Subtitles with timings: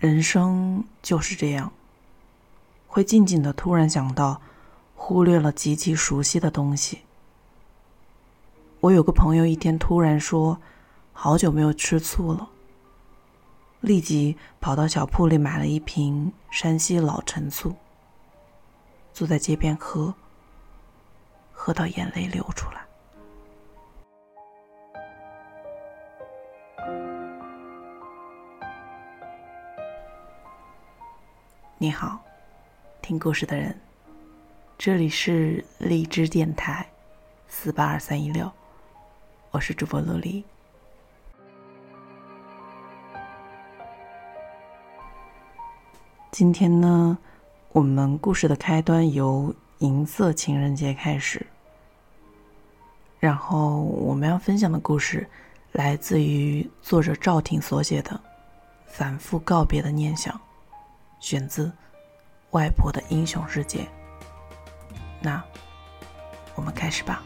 [0.00, 1.70] 人生就是这样，
[2.88, 4.40] 会静静的突然想到，
[4.96, 7.02] 忽略了极其熟悉的东西。
[8.80, 10.58] 我有个朋友一天突然说，
[11.12, 12.48] 好久没有吃醋了，
[13.82, 17.76] 立即跑到小铺里买了一瓶山西老陈醋，
[19.12, 20.14] 坐在街边喝，
[21.52, 22.86] 喝到眼泪流出来。
[31.82, 32.20] 你好，
[33.00, 33.74] 听故事的人，
[34.76, 36.86] 这里是荔枝电台，
[37.48, 38.52] 四八二三一六，
[39.50, 40.44] 我是主播陆离。
[46.30, 47.16] 今天呢，
[47.72, 51.46] 我们故事的开端由银色情人节开始，
[53.18, 55.26] 然后我们要分享的故事
[55.72, 58.10] 来自于作者赵婷所写的
[58.84, 60.34] 《反复告别的念想》。
[61.20, 61.66] 选自
[62.50, 63.80] 《外婆的英雄世界》。
[65.20, 65.40] 那，
[66.54, 67.22] 我们开始吧。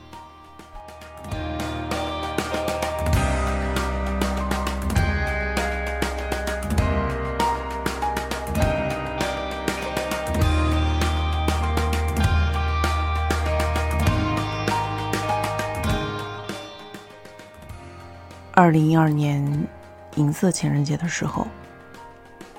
[18.56, 19.66] 二零一二年
[20.14, 21.46] 银色情人节的时候，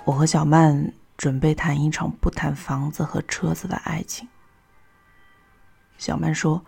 [0.04, 0.92] 我和小曼。
[1.18, 4.28] 准备谈一场不谈房子和车子的爱情。
[5.98, 6.66] 小曼说：“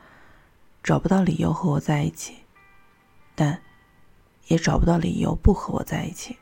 [0.81, 2.37] 找不到理由和我在一起，
[3.35, 3.61] 但
[4.47, 6.37] 也找不到理由不和我在一起。”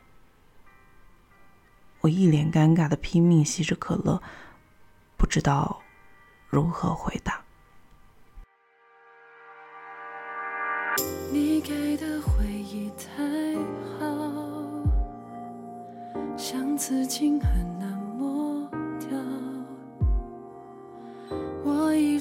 [2.02, 4.22] 我一脸尴尬的拼命吸着可乐，
[5.16, 5.82] 不知道
[6.48, 7.42] 如何回答。
[11.32, 13.56] 你给的回忆太
[13.98, 14.06] 好，
[16.36, 17.75] 像刺青很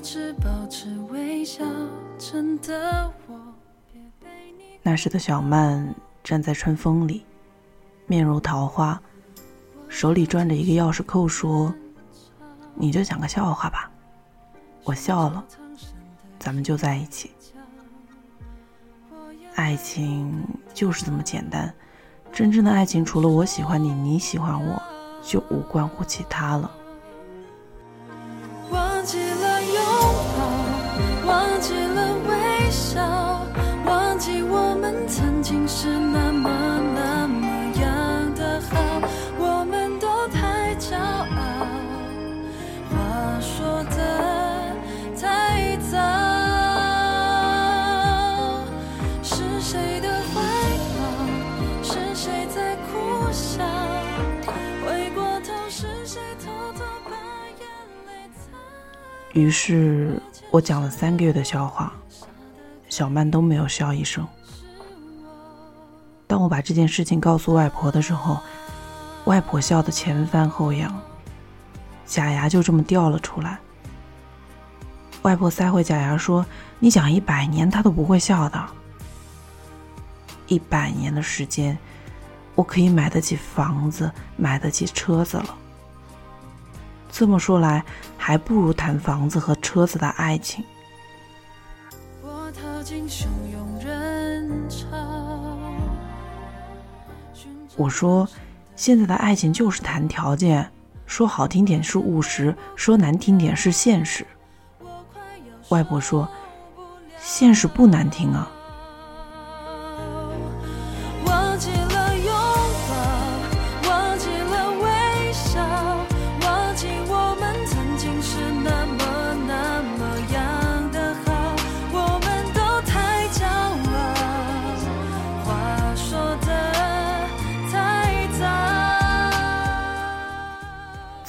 [0.06, 0.36] 难。
[0.36, 1.64] 保持微笑，
[2.18, 3.40] 真的我。
[4.84, 5.94] 那时的小曼
[6.24, 7.26] 站在春风里，
[8.06, 9.02] 面如桃花，
[9.88, 11.74] 手里攥着一个钥匙扣，说
[12.76, 13.90] ：“你就讲个笑话吧。”
[14.86, 15.44] 我笑了，
[16.38, 17.32] 咱们就在一起。
[19.56, 21.74] 爱情就是这么简单，
[22.32, 24.80] 真正的爱情除了我喜欢你，你喜欢我，
[25.24, 26.70] 就无关乎其他了。
[59.36, 60.18] 于是
[60.50, 61.92] 我讲了三个月的笑话，
[62.88, 64.26] 小曼都没有笑一声。
[66.26, 68.40] 当我把这件事情告诉外婆的时候，
[69.26, 70.98] 外婆笑得前翻后仰，
[72.06, 73.60] 假牙就这么掉了出来。
[75.24, 76.46] 外婆塞回假牙说
[76.80, 78.66] ：“你讲一百年，她都不会笑的。
[80.48, 81.78] 一百年的时间，
[82.56, 85.58] 我可以买得起房子，买得起车子了。”
[87.12, 87.84] 这么说来，
[88.26, 90.66] 还不如谈房子和车子的爱情。
[97.76, 98.28] 我说，
[98.76, 100.68] 现在的爱情就是谈条件，
[101.06, 104.26] 说好听点是务实，说难听点是现实。
[105.70, 106.28] 外婆说，
[107.20, 108.52] 现实不难听啊。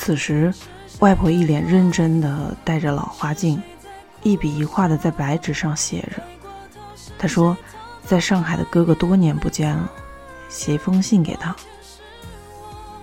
[0.07, 0.55] 此时，
[1.01, 3.61] 外婆一脸认真的戴着老花镜，
[4.23, 6.23] 一笔一画的在白纸上写着。
[7.19, 7.57] 她说
[8.07, 9.91] ：“在上海的哥哥多年不见了，
[10.49, 11.57] 写一封信给他。”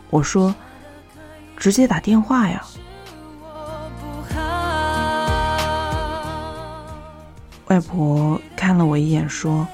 [0.10, 0.56] 我说
[1.60, 2.64] ：“直接打电话呀。”
[7.68, 9.68] 外婆看了我一眼，说：“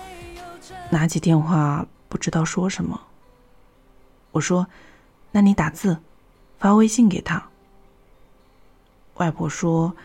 [0.90, 3.00] 拿起电话，不知道说什么。”
[4.34, 4.66] 我说
[5.32, 5.96] ：“那你打字。”
[6.60, 7.42] 发微信给他，
[9.16, 9.96] 外婆说：“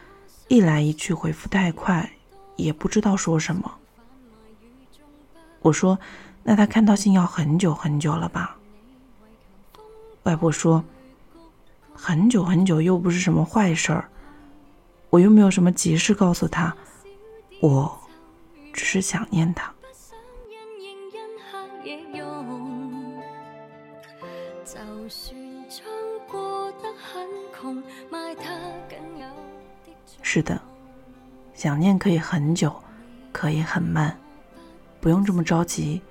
[0.46, 2.08] 一来一去回复太快，
[2.54, 3.74] 也不知道说什么。”
[5.62, 5.98] 我说
[6.44, 8.56] ：“那他看到信要很久很久了吧？”
[10.22, 10.84] 外婆说
[11.92, 14.08] ：“很久很久又不是什么坏事儿，
[15.10, 16.72] 我又没有什么急事告诉他，
[17.60, 17.98] 我
[18.72, 19.70] 只是想念他。”
[30.34, 30.60] 是的，
[31.54, 32.74] 想念可以很久，
[33.30, 34.18] 可以很慢，
[35.00, 36.02] 不用这么着急。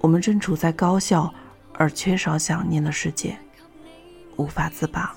[0.00, 1.30] 我们正处在高效
[1.74, 3.36] 而缺少想念的世界，
[4.36, 5.14] 无法自拔。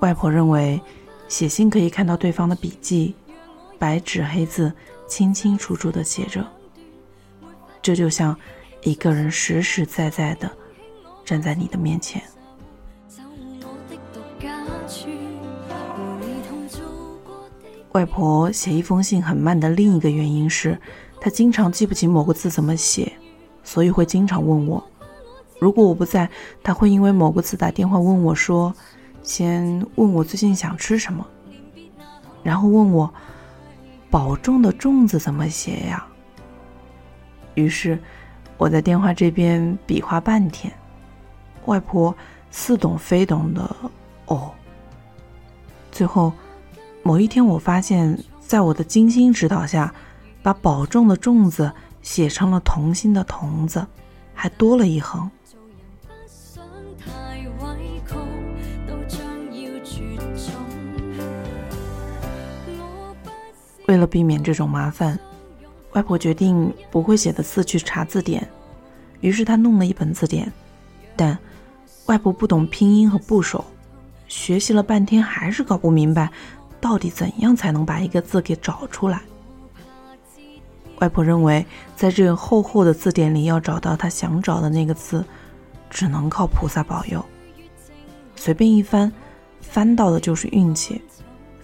[0.00, 0.80] 外婆认为，
[1.28, 3.14] 写信可以看到对方的笔记，
[3.78, 4.72] 白纸黑字，
[5.06, 6.46] 清清楚楚的写着。
[7.82, 8.34] 这就像
[8.84, 10.50] 一个人实实在在的
[11.24, 12.22] 站在你的面前。
[17.92, 20.78] 外婆写一封信很慢的另一个原因是，
[21.20, 23.12] 她经常记不起某个字怎么写，
[23.62, 24.82] 所以会经常问我。
[25.58, 26.28] 如果我不在，
[26.62, 28.74] 她会因为某个字打电话问我，说
[29.22, 31.26] ：“先问我最近想吃什么。”
[32.42, 33.12] 然后问我
[34.10, 36.06] ：“保重的重字怎么写呀？”
[37.54, 37.98] 于是
[38.56, 40.72] 我在电话这边比划半天，
[41.66, 42.14] 外婆
[42.50, 43.76] 似懂非懂的
[44.26, 44.50] 哦。
[45.90, 46.32] 最后。
[47.04, 49.92] 某一天，我发现，在我的精心指导下，
[50.40, 53.84] 把“保重”的“重”字写成了“童心”的“童”字，
[54.32, 55.28] 还多了一横。
[63.88, 65.18] 为了避免这种麻烦，
[65.94, 68.48] 外婆决定不会写的字去查字典。
[69.22, 70.52] 于是她弄了一本字典，
[71.16, 71.36] 但
[72.06, 73.64] 外婆不懂拼音和部首，
[74.28, 76.30] 学习了半天还是搞不明白。
[76.80, 79.22] 到底怎样才能把一个字给找出来？
[80.98, 81.64] 外婆认为，
[81.94, 85.24] 在这个厚厚的字典里，要找到她想找的那个字，
[85.88, 87.24] 只能靠菩萨保佑。
[88.34, 89.12] 随便一翻，
[89.60, 91.00] 翻到的就是运气；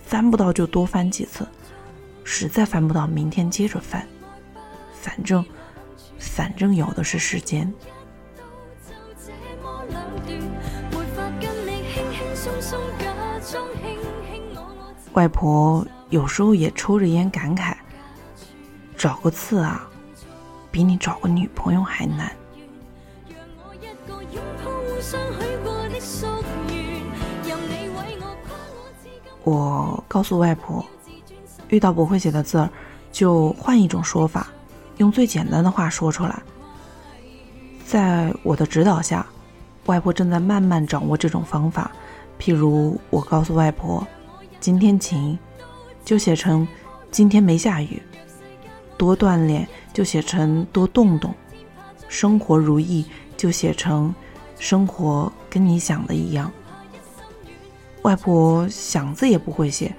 [0.04, 1.44] 翻不到就多翻几次，
[2.22, 4.06] 实在翻不到，明天接着翻。
[4.92, 5.44] 反正，
[6.16, 7.72] 反正有的是时间。
[15.18, 17.74] 外婆有时候也抽着烟感慨
[18.96, 19.84] ：“找个刺啊，
[20.70, 22.30] 比你找个女朋友还难。”
[29.42, 30.86] 我告诉外婆，
[31.66, 32.70] 遇到不会写的字儿，
[33.10, 34.46] 就换一种说法，
[34.98, 36.40] 用最简单的话说出来。
[37.84, 39.26] 在我的指导下，
[39.86, 41.90] 外婆正在慢慢掌握这种方法。
[42.38, 44.06] 譬如，我告诉外婆。
[44.60, 45.38] 今天晴，
[46.04, 46.66] 就写成
[47.10, 48.00] 今天没下雨；
[48.96, 51.32] 多锻炼就写成多动动；
[52.08, 53.06] 生活如意
[53.36, 54.14] 就写成
[54.58, 56.50] 生活跟你想的一样。
[58.02, 59.94] 外婆想字也不会写，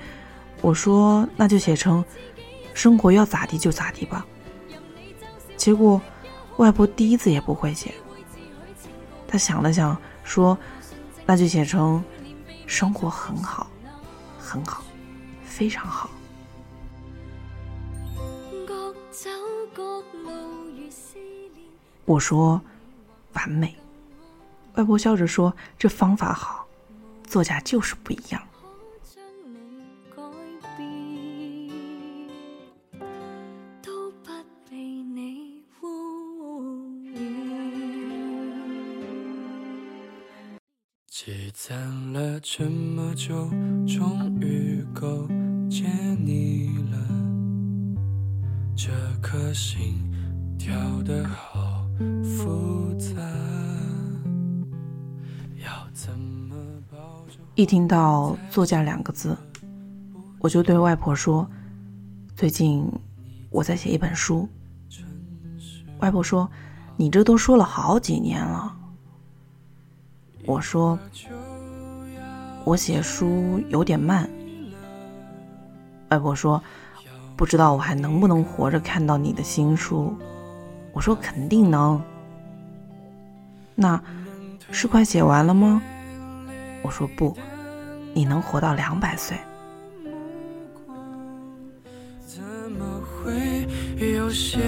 [0.61, 2.03] 我说那就写成
[2.73, 4.25] 生活要咋地就咋地吧。
[5.55, 6.01] 结果
[6.57, 7.93] 外婆第一字也不会写，
[9.27, 10.57] 她想了想说
[11.25, 12.03] 那就写成
[12.67, 13.69] 生活很好。
[14.49, 14.83] 很好，
[15.43, 16.09] 非常好。
[22.05, 22.59] 我说
[23.33, 23.75] 完美，
[24.73, 26.65] 外婆笑着说：“这方法好，
[27.27, 28.41] 作家就是不一样。”
[42.51, 43.47] 这么久，
[43.85, 45.27] 终于够
[45.69, 46.97] 见你了。
[48.75, 48.89] 这
[49.21, 49.93] 颗心
[50.57, 51.85] 跳得好
[52.23, 53.21] 复杂，
[55.63, 56.55] 要怎么
[56.89, 57.37] 抱着？
[57.53, 59.37] 一听到“作家”两个字，
[60.39, 61.47] 我就对外婆说
[62.35, 62.83] ：“最近
[63.51, 64.49] 我在写一本书。”
[66.01, 66.49] 外婆说
[66.97, 68.75] ：“你这都说了好几年了。”
[70.47, 70.97] 我说
[72.69, 74.29] ：“我写书有点慢。”
[76.09, 76.61] 外婆说
[77.35, 80.15] ：“不知道我还能不能活着看到你的新书？”
[80.93, 81.99] 我说：“肯定能。”
[83.73, 83.99] 那
[84.69, 85.81] 是快写完了吗？
[86.83, 87.35] 我说：“不，
[88.13, 89.35] 你能活到两百岁。”
[92.23, 93.67] 怎么会
[94.13, 94.59] 有些？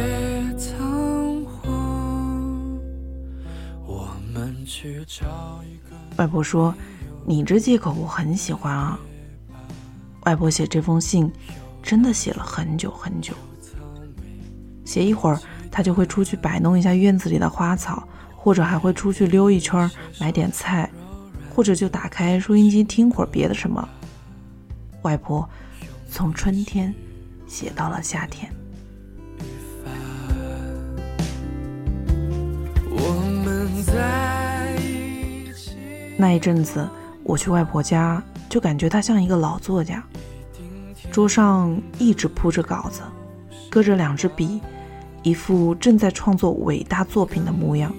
[6.18, 6.76] 外婆说
[7.26, 9.00] ：“你这借口我很喜欢啊。”
[10.26, 11.32] 外婆写这封信，
[11.82, 13.34] 真的写了很久很久。
[14.86, 15.40] 写一会儿，
[15.72, 20.90] 她就会出去摆弄一下院子里的花草，或者还会出去溜一圈买点菜，
[21.56, 23.88] 或者就打开收音机听会儿别的什么。
[25.02, 25.50] 外婆
[26.10, 26.94] 从春天
[27.48, 28.52] 写到了夏天。
[36.18, 36.88] 那一阵子，
[37.32, 40.04] 我去外婆家，就感觉她像一个老作家，
[41.14, 43.00] 桌上一直铺着稿子，
[43.70, 44.60] 搁着两支笔，
[45.24, 47.90] 一副正在创作伟大作品的模样。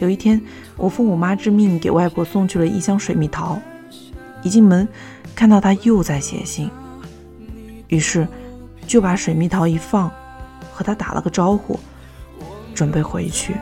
[0.00, 0.40] 有一天，
[0.74, 3.60] 我奉我妈之命给外婆送去了一箱水蜜桃，
[4.42, 4.88] 一进门
[5.34, 6.70] 看到她又在写信，
[7.88, 8.26] 于是
[8.86, 10.10] 就把水蜜桃一放，
[10.72, 11.78] 和她打了个招呼，
[12.74, 13.54] 准备回去。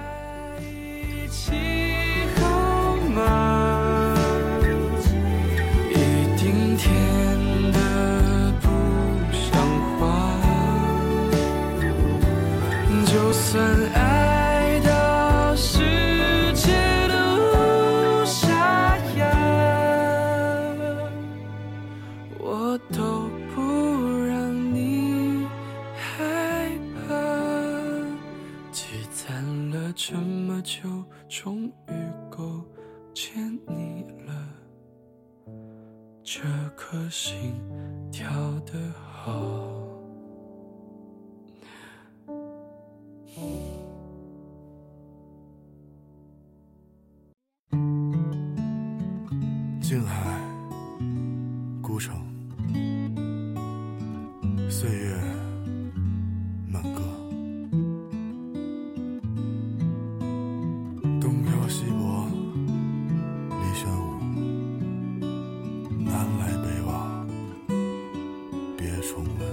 [69.08, 69.46] 重温。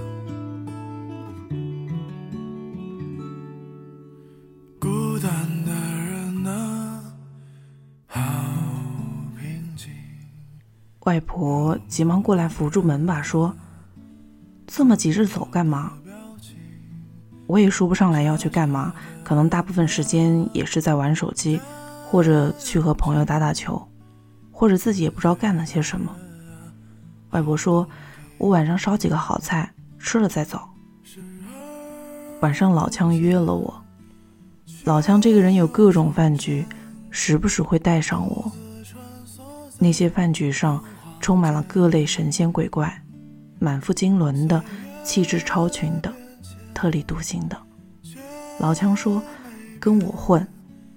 [4.79, 5.31] 孤单
[5.63, 7.03] 的人啊，
[8.07, 8.19] 好
[9.39, 9.91] 平静。
[11.01, 13.55] 外婆急忙过来扶住门把，说
[14.65, 15.93] ：“这么急着走干嘛？”
[17.45, 18.91] 我也说不上来要去干嘛，
[19.23, 21.59] 可能大部分时间也是在玩手机，
[22.09, 23.87] 或者去和朋友打打球，
[24.51, 26.15] 或者自己也不知道干了些什么。
[27.29, 27.87] 外婆说
[28.37, 30.59] ：“我晚上烧几个好菜，吃了再走。”
[32.41, 33.81] 晚上老枪约了我，
[34.83, 36.65] 老枪这个人有各种饭局，
[37.09, 38.51] 时不时会带上我。
[39.79, 40.83] 那些饭局上
[41.19, 43.01] 充满了各类神仙鬼怪，
[43.59, 44.61] 满腹经纶的，
[45.03, 46.13] 气质超群的，
[46.73, 47.57] 特立独行的。
[48.59, 49.21] 老枪说
[49.79, 50.45] ：“跟我混，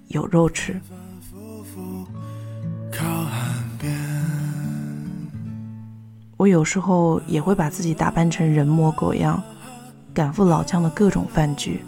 [0.07, 0.79] 有肉吃。
[6.37, 9.41] 我有时候也会把自己打扮成人模狗样，
[10.13, 11.83] 赶赴老姜的各种饭局。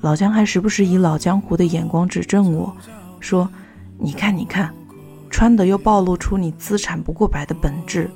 [0.00, 2.74] 老姜还时不时以老江湖的眼光指正我，
[3.20, 3.48] 说
[4.00, 4.74] ：“你看，你看。”
[5.28, 8.10] 穿的又暴露出你资产不过百的本质。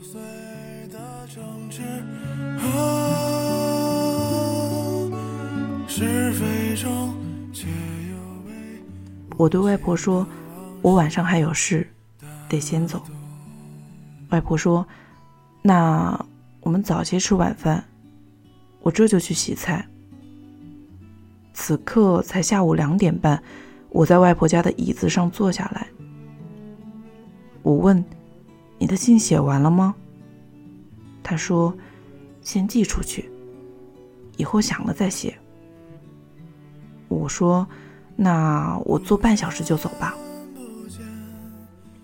[9.37, 10.27] 我对外婆说
[10.81, 11.87] ：“我晚上还有事，
[12.49, 13.03] 得先走。”
[14.31, 14.87] 外婆说
[15.63, 16.27] ：“那
[16.61, 17.85] 我们早些吃晚饭，
[18.81, 19.87] 我这就去洗菜。”
[21.53, 23.43] 此刻才下午两点半，
[23.91, 25.87] 我在外婆家的椅子上坐下来。
[27.63, 28.03] 我问
[28.79, 29.95] ：“你的信写完了吗？”
[31.23, 31.77] 他说
[32.41, 33.31] ：“先寄出去，
[34.39, 35.37] 以后想了再写。”
[37.09, 37.69] 我说
[38.17, 40.15] ：“那我坐半小时就走吧。”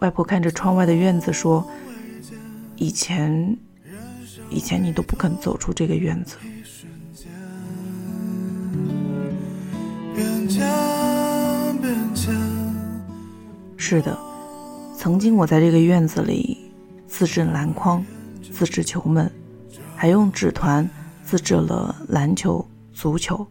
[0.01, 1.67] 外婆看着窗外的院子说
[2.77, 3.57] ：“以前，
[4.51, 6.37] 以前你都不肯走出这个院子。”
[13.77, 14.19] 是的。
[14.99, 16.59] 曾经我在这个院子里
[17.07, 18.05] 自制篮筐、
[18.53, 19.31] 自制球门，
[19.95, 20.89] 还用纸团
[21.23, 23.47] 自制了篮球、足球，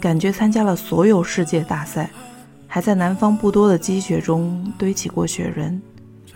[0.00, 2.10] 感觉参加了所有世界大赛，
[2.66, 5.80] 还在南方不多的积雪中堆起过雪人，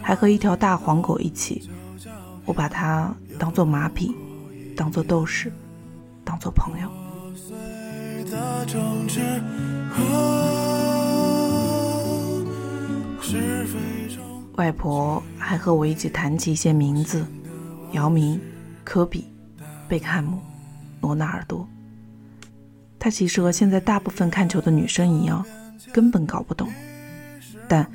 [0.00, 1.68] 还和一条大黄狗一起，
[2.46, 4.14] 我把它当做马匹，
[4.76, 5.52] 当做斗士，
[6.24, 6.88] 当做朋友。
[14.54, 17.26] 外婆还和我一起谈起一些名字：
[17.92, 18.40] 姚明、
[18.84, 19.26] 科比、
[19.88, 20.40] 贝克汉姆、
[21.00, 21.68] 罗纳尔多。
[22.98, 25.44] 她其实和现在大部分看球的女生一样，
[25.92, 26.68] 根本搞不懂。
[27.68, 27.86] 但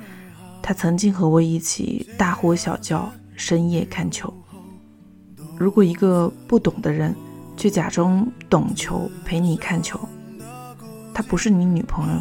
[0.62, 4.32] 她曾经和我一起大呼小叫，深夜看球。
[5.62, 7.14] 如果一个不懂的人
[7.56, 9.96] 却假装懂球陪你看球。
[11.14, 12.20] 她不是你女朋友，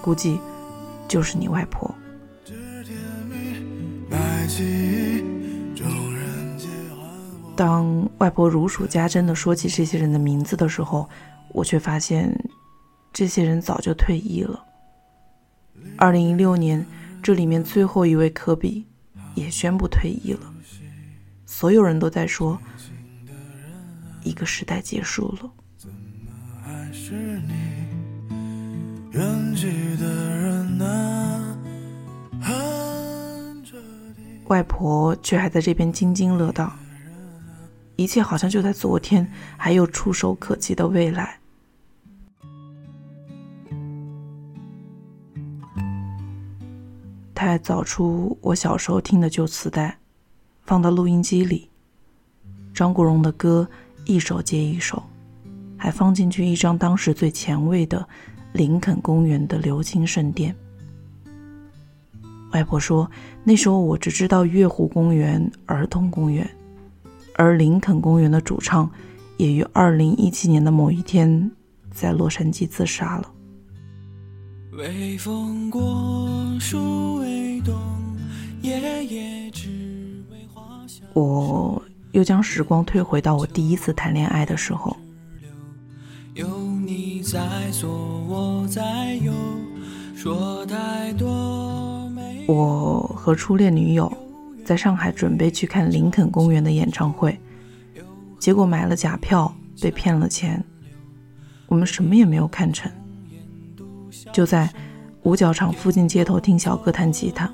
[0.00, 0.40] 估计
[1.06, 1.94] 就是你外婆。
[7.54, 11.06] 当外婆如数家珍的说起这些人的名字的时候，
[11.50, 12.34] 我却发现，
[13.12, 14.64] 这些人早就退役了。
[15.98, 16.86] 二零一六年，
[17.22, 18.86] 这里面最后一位科比
[19.34, 20.51] 也宣布退役了。
[21.52, 22.58] 所有人都在说，
[24.24, 25.52] 一个时代结束了。
[34.46, 36.72] 外婆却还在这边津津乐道，
[37.96, 41.38] 一切好像就在昨天，还有触手可及的未来。
[47.34, 49.98] 他还找出我小时候听的旧磁带，
[50.62, 51.68] 放到录音机里，
[52.72, 53.68] 张国荣的歌
[54.06, 55.02] 一首接一首，
[55.76, 58.06] 还放进去一张当时最前卫的
[58.52, 60.54] 林肯公园的流金圣殿。
[62.52, 63.10] 外婆说，
[63.44, 66.48] 那时候我只知道月湖公园、儿童公园，
[67.34, 68.90] 而林肯公园的主唱
[69.38, 71.50] 也于二零一七年的某一天
[71.90, 73.32] 在洛杉矶自杀了。
[74.72, 76.28] 微风过，
[76.60, 77.74] 树微动，
[78.60, 79.81] 夜夜只为花香。
[81.12, 81.82] 我
[82.12, 84.96] 又将时光退回到我第一次谈恋爱的时候。
[86.34, 86.48] 有
[86.86, 87.90] 你在左，
[88.26, 89.32] 我在右，
[90.16, 92.44] 说太多没。
[92.48, 94.10] 我和初恋女友
[94.64, 97.38] 在上海准备去看林肯公园的演唱会，
[98.38, 100.64] 结果买了假票，被骗了钱，
[101.66, 102.90] 我们什么也没有看成。
[104.32, 104.72] 就在
[105.24, 107.52] 五角场附近街头听小哥弹吉他，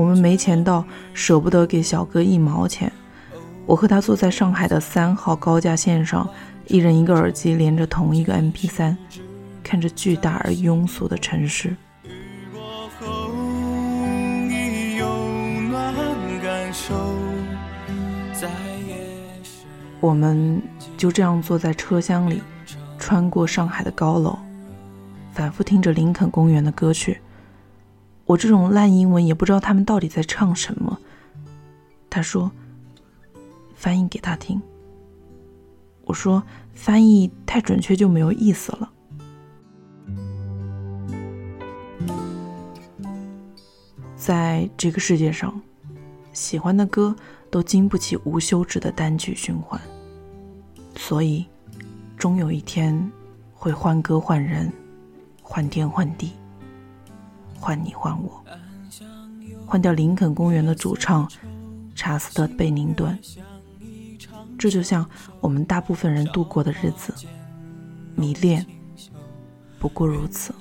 [0.00, 0.82] 我们没钱到，
[1.12, 2.90] 舍不得给小哥一毛钱。
[3.66, 6.26] 我和他坐在上海的三号高架线上，
[6.68, 8.96] 一人一个耳机，连着同一个 MP3，
[9.62, 11.76] 看着巨大而庸俗的城市。
[20.00, 20.62] 我们
[20.96, 22.40] 就这样坐在车厢里，
[22.98, 24.38] 穿过上海的高楼。
[25.34, 27.20] 反复听着林肯公园的歌曲，
[28.30, 31.00] 我这种烂英文也不知道他们到底在唱什么。
[32.08, 32.52] 他说
[33.74, 34.62] ：“翻译给他听。”
[36.06, 36.40] 我说
[36.72, 38.92] ：“翻译太准确就没有意思了。”
[44.14, 45.60] 在这个世界上，
[46.32, 47.16] 喜欢的歌
[47.50, 49.80] 都经不起无休止的单曲循环，
[50.94, 51.44] 所以
[52.16, 53.10] 终有一天
[53.52, 54.72] 会换歌换人。
[55.42, 56.30] 换天换地，
[57.60, 58.42] 换你换我，
[59.66, 61.30] 换掉林肯公园的主唱
[61.94, 63.16] 查斯特·贝宁顿。
[64.58, 65.08] 这就像
[65.40, 67.14] 我们大部分人度过的日子，
[68.14, 68.64] 迷恋
[69.78, 70.54] 不过如此。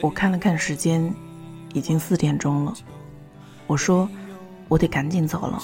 [0.00, 1.14] 我看了看时间，
[1.74, 2.74] 已经四点钟了。
[3.68, 4.08] 我说
[4.72, 5.62] ：“我得赶紧走了。”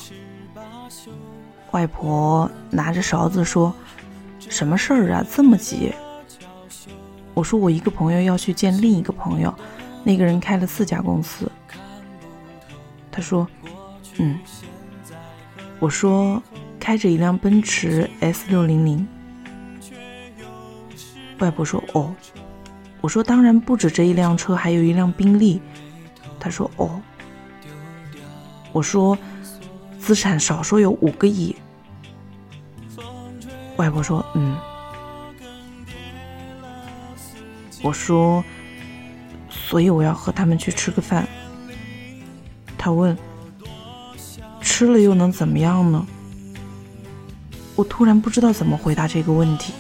[1.73, 3.75] 外婆拿着勺子说
[4.39, 5.93] ：“什么事儿啊，这么急？”
[7.33, 9.55] 我说：“我一个朋友要去见另一个朋友，
[10.05, 11.51] 那个人开了四家公司。”
[13.11, 13.49] 他说
[14.19, 14.39] ：“嗯。”
[15.81, 16.43] 我说
[16.79, 19.07] ：“开着一辆奔驰 S 六零零。”
[21.41, 22.15] 外婆说：“哦。”
[23.01, 25.63] 我说：“当然不止这一辆车，还有一辆宾利。”
[26.39, 27.01] 他说：“哦。”
[28.73, 29.17] 我说，
[29.99, 31.55] 资产少说有五个亿。
[33.77, 34.57] 外婆说：“嗯。”
[37.83, 38.45] 我说
[39.49, 41.27] ：“所以我要和他们去吃个饭。”
[42.77, 43.17] 他问
[44.61, 46.07] ：“吃了又能怎么样呢？”
[47.77, 49.73] 我突然不知道怎么回答这个问题。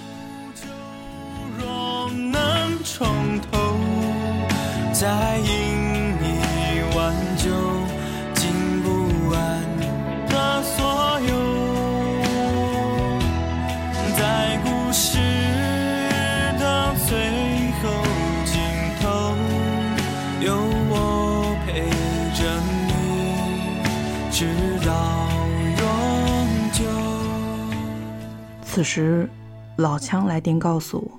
[28.78, 29.28] 此时，
[29.76, 31.10] 老枪来电告诉我，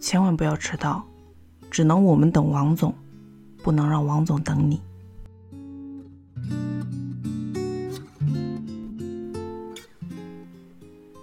[0.00, 1.04] 千万不要迟到，
[1.70, 2.94] 只能我们等王总，
[3.62, 4.80] 不能让王总等你。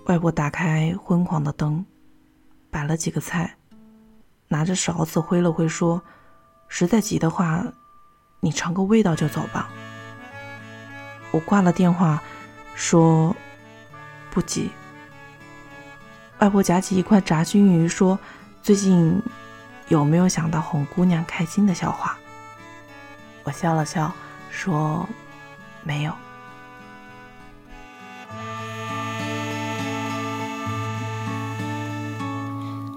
[0.05, 1.83] 外婆打开昏黄的灯，
[2.69, 3.57] 摆了几个菜，
[4.47, 5.99] 拿着勺子挥了挥，说
[6.69, 7.65] ：“实在急的话，
[8.39, 9.67] 你尝个味道就走吧。”
[11.33, 12.21] 我挂了电话，
[12.75, 13.35] 说
[14.29, 14.69] ：“不急。”
[16.39, 18.19] 外婆夹起一块炸熏鱼，说
[18.61, 19.21] ：“最近
[19.87, 22.17] 有没有想到哄姑娘开心的笑话？”
[23.43, 24.11] 我笑了笑，
[24.51, 25.07] 说
[25.81, 26.13] ：“没有。”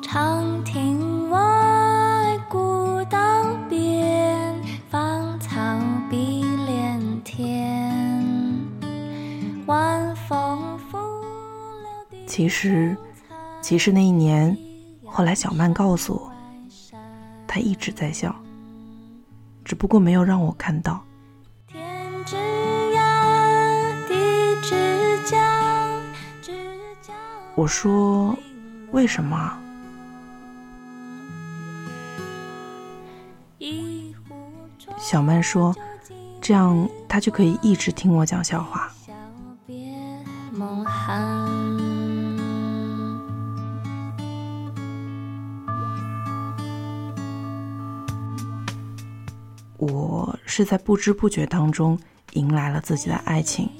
[0.03, 5.57] 长亭外，古道边，芳草
[6.11, 7.87] 碧连天。
[9.67, 12.97] 晚风拂柳其实，
[13.69, 14.57] 其实那一年，
[15.05, 16.33] 后来小曼告诉我，
[17.47, 18.35] 她一直在笑，
[19.63, 21.05] 只不过没有让我看到。
[27.55, 28.35] 我说
[28.93, 29.59] ：“为什么？”
[34.97, 35.77] 小曼说
[36.41, 38.91] ：“这样她就可以一直听我讲笑话。”
[49.79, 51.99] 我是在不知不觉当中
[52.33, 53.71] 迎来了自己的爱情。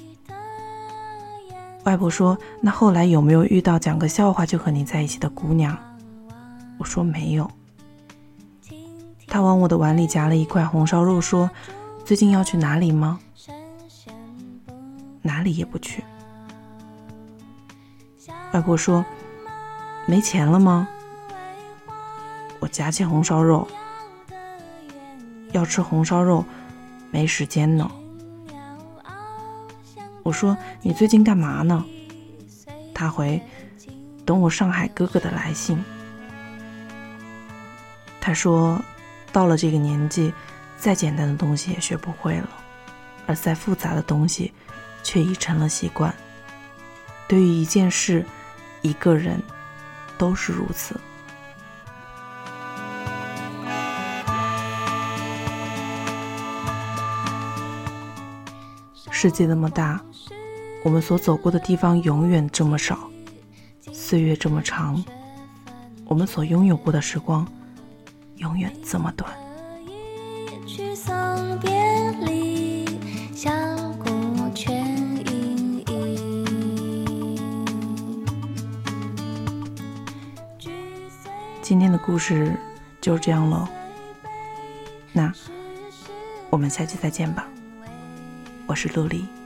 [1.83, 5.77] 外婆说：“那后来有没有遇到讲个笑话就和你在一起的姑娘？”
[6.79, 7.49] 我说：“没有。”
[9.27, 11.49] 他往我的碗里夹了一块红烧肉，说
[12.05, 13.19] ：“最近要去哪里吗？”
[15.21, 16.03] 哪里也不去。
[18.53, 19.05] 外婆说
[20.07, 20.87] ：“没钱了吗？”
[22.59, 23.67] 我夹起红烧肉，
[25.51, 26.45] 要吃红烧肉，
[27.11, 27.89] 没时间呢。
[30.23, 31.83] 我说：“你最近干嘛呢？”
[32.93, 33.41] 他回
[34.25, 35.83] ：“等我上海哥哥的来信。”
[38.21, 38.81] 他说。
[39.31, 40.33] 到了这个年纪，
[40.75, 42.49] 再简单的东西也学不会了，
[43.27, 44.51] 而再复杂的东西，
[45.03, 46.11] 却已成了习惯。
[47.27, 48.25] 对于一件事、
[48.81, 49.39] 一个人，
[50.17, 50.99] 都是如此。
[59.21, 60.01] 世界那么大，
[60.81, 62.97] 我们所走过的地方永远这么少，
[63.91, 65.03] 岁月这么长，
[66.05, 67.45] 我们所拥有过的时光。
[68.37, 69.29] 永远这么短。
[81.61, 82.57] 今天的故事
[83.01, 83.67] 就这样喽，
[85.11, 85.29] 那
[86.49, 87.45] 我们下期再见吧。
[88.69, 89.38] 我是陆离。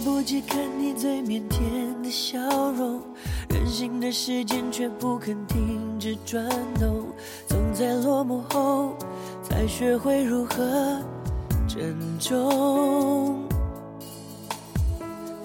[0.00, 2.38] 来不及看你最腼腆的笑
[2.72, 3.02] 容，
[3.50, 6.42] 任性的时间却不肯停止转
[6.78, 7.06] 动，
[7.46, 8.94] 总在落幕后
[9.42, 11.02] 才学会如何
[11.68, 13.44] 珍重。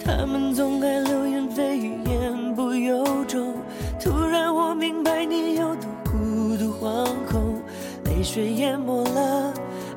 [0.01, 3.53] 他们总爱流言蜚语，言不由衷。
[3.99, 7.61] 突然我明白你有多孤独惶恐，
[8.05, 9.53] 泪水淹没了，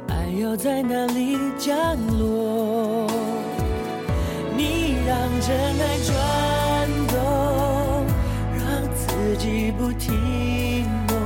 [0.09, 2.58] 爱要在哪里降落？
[5.39, 6.17] 让真爱转
[7.07, 7.17] 动，
[8.59, 11.17] 让自己不停梦，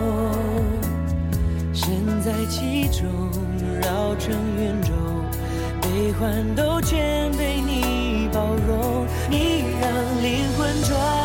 [1.72, 3.08] 身在其中，
[3.80, 4.92] 绕成圆周，
[5.80, 9.06] 悲欢都全被你包容。
[9.30, 9.90] 你让
[10.22, 11.21] 灵魂转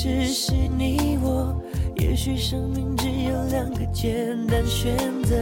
[0.00, 1.60] 只是你我。
[1.96, 5.34] 也许生命只有两个简单选择，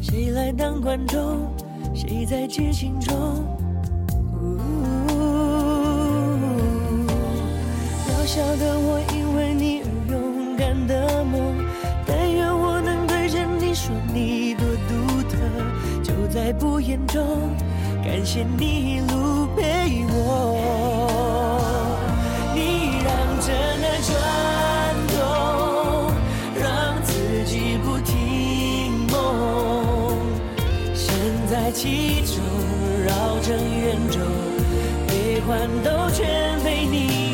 [0.00, 1.40] 谁来当观众，
[1.94, 3.14] 谁在剧情中？
[8.06, 11.62] 渺小的我因为你而勇敢的梦，
[12.06, 15.36] 但愿我能对着你说你多独特，
[16.02, 17.22] 就在不言中，
[18.02, 20.87] 感谢你一路陪我。
[33.48, 34.20] 成圆周，
[35.06, 37.27] 悲欢都全被你